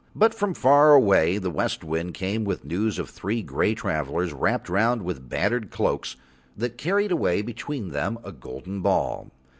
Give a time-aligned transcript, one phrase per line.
[0.15, 4.67] But from far away the West Wind came with news of three grey travellers wrapt
[4.67, 6.15] round with battered cloaks
[6.57, 9.29] that carried away between them a golden ball.